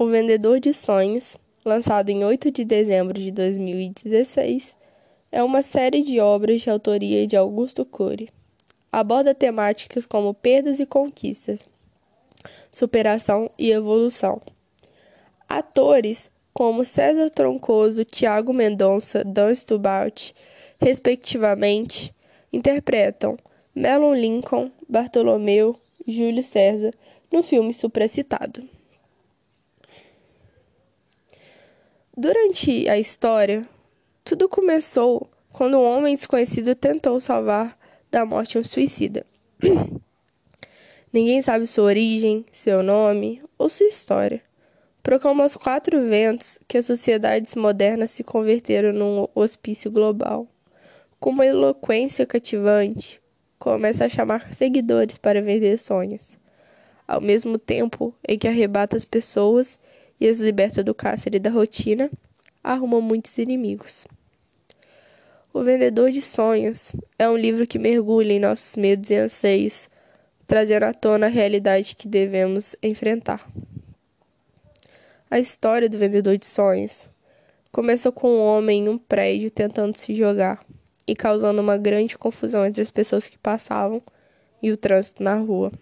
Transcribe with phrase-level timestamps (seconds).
[0.00, 4.76] O Vendedor de Sonhos, lançado em 8 de dezembro de 2016,
[5.32, 8.28] é uma série de obras de autoria de Augusto Cury.
[8.92, 11.64] Aborda temáticas como perdas e conquistas,
[12.70, 14.40] superação e evolução.
[15.48, 20.30] Atores como César Troncoso, Tiago Mendonça, Dan Stubart,
[20.80, 22.14] respectivamente,
[22.52, 23.36] interpretam
[23.74, 25.74] Melon Lincoln, Bartolomeu,
[26.06, 26.94] Júlio César
[27.32, 28.77] no filme supracitado.
[32.20, 33.64] Durante a história,
[34.24, 37.78] tudo começou quando um homem desconhecido tentou salvar
[38.10, 39.24] da morte um suicida.
[41.12, 44.42] Ninguém sabe sua origem, seu nome ou sua história.
[45.00, 50.48] Proclama aos quatro ventos que as sociedades modernas se converteram num hospício global.
[51.20, 53.22] Com uma eloquência cativante,
[53.60, 56.36] começa a chamar seguidores para vender sonhos,
[57.06, 59.78] ao mesmo tempo em que arrebata as pessoas
[60.20, 62.10] e as liberta do cárcere da rotina,
[62.62, 64.06] arruma muitos inimigos.
[65.52, 69.88] O Vendedor de Sonhos é um livro que mergulha em nossos medos e anseios,
[70.46, 73.46] trazendo à tona a realidade que devemos enfrentar.
[75.30, 77.08] A história do Vendedor de Sonhos
[77.70, 80.64] começa com um homem em um prédio tentando se jogar
[81.06, 84.02] e causando uma grande confusão entre as pessoas que passavam
[84.62, 85.72] e o trânsito na rua.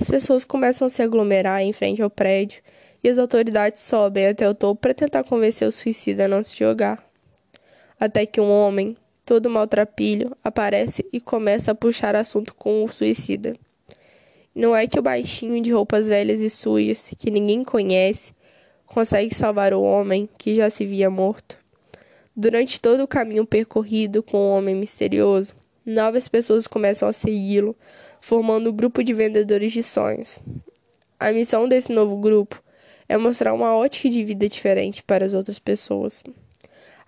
[0.00, 2.62] As pessoas começam a se aglomerar em frente ao prédio
[3.02, 6.56] e as autoridades sobem até o topo para tentar convencer o suicida a não se
[6.56, 7.04] jogar.
[7.98, 13.56] Até que um homem, todo maltrapilho, aparece e começa a puxar assunto com o suicida.
[14.54, 18.32] Não é que o baixinho de roupas velhas e sujas, que ninguém conhece,
[18.86, 21.56] consegue salvar o homem que já se via morto.
[22.34, 27.76] Durante todo o caminho percorrido com o homem misterioso, novas pessoas começam a segui-lo,
[28.20, 30.40] formando um grupo de vendedores de sonhos.
[31.18, 32.62] A missão desse novo grupo
[33.08, 36.22] é mostrar uma ótica de vida diferente para as outras pessoas,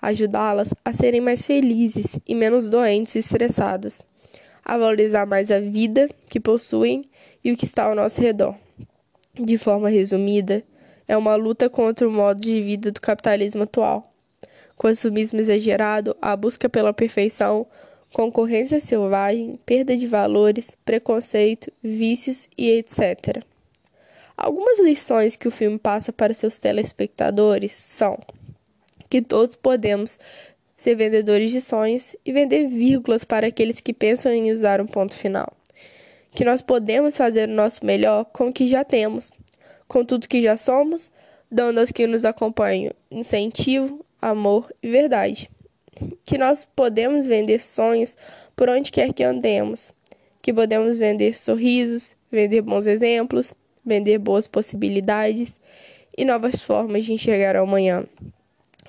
[0.00, 4.02] ajudá-las a serem mais felizes e menos doentes e estressadas,
[4.64, 7.04] a valorizar mais a vida que possuem
[7.44, 8.54] e o que está ao nosso redor.
[9.34, 10.64] De forma resumida,
[11.06, 14.12] é uma luta contra o modo de vida do capitalismo atual.
[14.76, 17.66] Consumismo exagerado, a busca pela perfeição,
[18.14, 23.44] concorrência selvagem, perda de valores, preconceito, vícios e etc.
[24.42, 28.18] Algumas lições que o filme passa para seus telespectadores são
[29.10, 30.18] que todos podemos
[30.78, 35.14] ser vendedores de sonhos e vender vírgulas para aqueles que pensam em usar um ponto
[35.14, 35.52] final.
[36.30, 39.30] Que nós podemos fazer o nosso melhor com o que já temos,
[39.86, 41.10] com tudo que já somos,
[41.50, 45.50] dando aos que nos acompanham incentivo, amor e verdade.
[46.24, 48.16] Que nós podemos vender sonhos
[48.56, 49.92] por onde quer que andemos.
[50.40, 53.52] Que podemos vender sorrisos, vender bons exemplos,
[53.84, 55.60] vender boas possibilidades
[56.16, 58.04] e novas formas de enxergar o amanhã.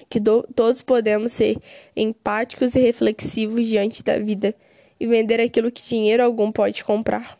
[0.09, 1.57] Que do, todos podemos ser
[1.95, 4.53] empáticos e reflexivos diante da vida
[4.99, 7.37] e vender aquilo que dinheiro algum pode comprar.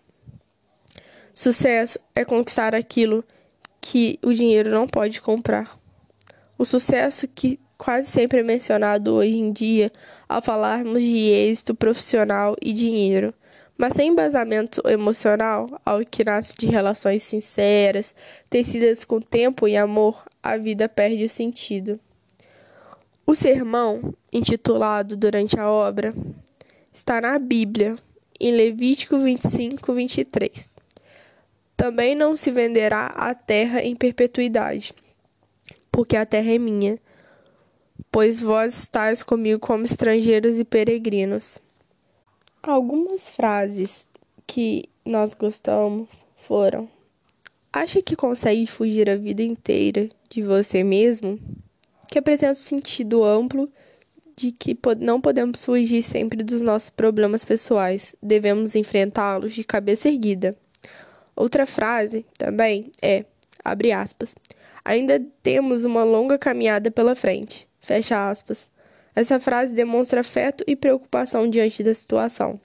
[1.33, 3.23] Sucesso é conquistar aquilo
[3.79, 5.79] que o dinheiro não pode comprar.
[6.57, 9.91] O sucesso que quase sempre é mencionado hoje em dia
[10.29, 13.33] ao falarmos de êxito profissional e dinheiro
[13.77, 18.13] mas sem embasamento emocional, algo que nasce de relações sinceras,
[18.49, 21.99] tecidas com tempo e amor, a vida perde o sentido.
[23.25, 26.13] O sermão, intitulado durante a obra,
[26.93, 27.95] está na Bíblia,
[28.39, 30.69] em Levítico 25, 23.
[31.77, 34.93] Também não se venderá a terra em perpetuidade,
[35.91, 36.99] porque a terra é minha,
[38.11, 41.59] pois vós estáis comigo como estrangeiros e peregrinos.
[42.63, 44.05] Algumas frases
[44.45, 46.87] que nós gostamos foram:
[47.73, 51.39] Acha que consegue fugir a vida inteira de você mesmo?
[52.07, 53.67] Que apresenta um sentido amplo
[54.35, 60.55] de que não podemos fugir sempre dos nossos problemas pessoais, devemos enfrentá-los de cabeça erguida.
[61.35, 63.25] Outra frase também é,
[63.65, 64.35] abre aspas,
[64.85, 68.69] ainda temos uma longa caminhada pela frente, fecha aspas.
[69.13, 72.59] Essa frase demonstra afeto e preocupação diante da situação,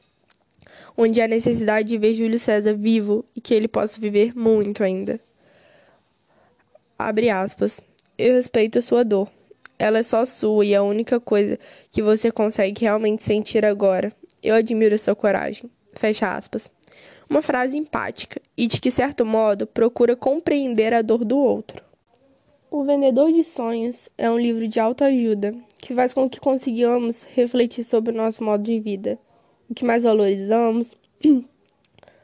[0.97, 5.21] onde há necessidade de ver Júlio César vivo e que ele possa viver muito ainda.
[6.99, 7.81] Abre aspas.
[8.17, 9.29] Eu respeito a sua dor.
[9.79, 11.59] Ela é só sua e a única coisa
[11.93, 14.11] que você consegue realmente sentir agora.
[14.43, 15.69] Eu admiro a sua coragem.
[15.95, 16.71] Fecha aspas.
[17.29, 21.85] Uma frase empática e de que certo modo procura compreender a dor do outro.
[22.71, 25.53] O Vendedor de Sonhos é um livro de autoajuda
[25.87, 29.17] que faz com que consigamos refletir sobre o nosso modo de vida,
[29.71, 30.97] o que mais valorizamos,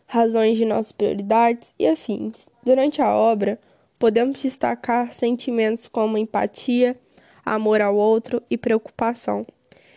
[0.05, 2.51] razões de nossas prioridades e afins.
[2.65, 3.61] Durante a obra,
[4.01, 6.99] podemos destacar sentimentos como empatia,
[7.47, 9.47] amor ao outro e preocupação.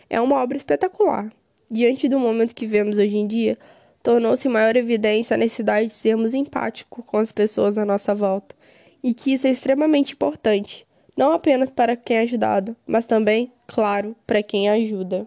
[0.08, 1.32] É uma obra espetacular.
[1.68, 3.58] Diante do momento que vemos hoje em dia,
[4.00, 8.54] tornou-se maior evidência a necessidade de sermos empáticos com as pessoas à nossa volta,
[9.02, 10.85] e que isso é extremamente importante,
[11.16, 15.26] não apenas para quem é ajudado, mas também, claro, para quem ajuda.